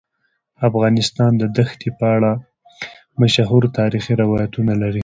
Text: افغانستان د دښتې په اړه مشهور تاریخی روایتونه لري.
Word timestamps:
افغانستان 0.69 1.31
د 1.41 1.43
دښتې 1.57 1.89
په 1.99 2.05
اړه 2.15 2.31
مشهور 3.21 3.63
تاریخی 3.79 4.13
روایتونه 4.23 4.73
لري. 4.83 4.99